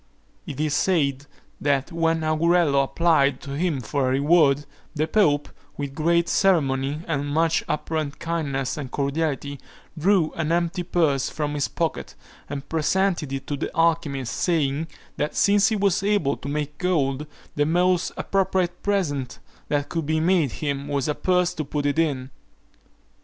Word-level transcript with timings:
It 0.47 0.59
is 0.59 0.73
said, 0.73 1.27
that 1.61 1.91
when 1.91 2.21
Augurello 2.23 2.83
applied 2.83 3.39
to 3.41 3.51
him 3.51 3.81
for 3.81 4.07
a 4.09 4.13
reward, 4.13 4.65
the 4.95 5.05
pope, 5.07 5.47
with 5.77 5.93
great 5.93 6.27
ceremony 6.27 7.01
and 7.07 7.27
much 7.27 7.63
apparent 7.67 8.17
kindness 8.17 8.77
and 8.77 8.89
cordiality, 8.89 9.59
drew 9.95 10.31
an 10.33 10.51
empty 10.51 10.81
purse 10.81 11.29
from 11.29 11.53
his 11.53 11.67
pocket, 11.67 12.15
and 12.49 12.67
presented 12.67 13.31
it 13.31 13.45
to 13.45 13.55
the 13.55 13.69
alchymist, 13.77 14.33
saying, 14.33 14.87
that 15.17 15.35
since 15.35 15.69
he 15.69 15.75
was 15.75 16.01
able 16.01 16.35
to 16.35 16.49
make 16.49 16.79
gold, 16.79 17.27
the 17.55 17.67
most 17.67 18.11
appropriate 18.17 18.81
present 18.81 19.37
that 19.67 19.89
could 19.89 20.07
be 20.07 20.19
made 20.19 20.53
him, 20.53 20.87
was 20.87 21.07
a 21.07 21.13
purse 21.13 21.53
to 21.53 21.63
put 21.63 21.85
it 21.85 21.99
in. 21.99 22.31